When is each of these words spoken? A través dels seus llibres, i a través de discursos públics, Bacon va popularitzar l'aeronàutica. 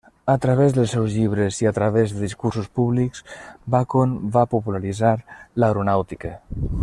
A 0.31 0.35
través 0.43 0.71
dels 0.77 0.93
seus 0.95 1.11
llibres, 1.17 1.59
i 1.65 1.69
a 1.69 1.73
través 1.79 2.15
de 2.15 2.23
discursos 2.23 2.71
públics, 2.79 3.23
Bacon 3.75 4.17
va 4.39 4.47
popularitzar 4.55 5.15
l'aeronàutica. 5.63 6.35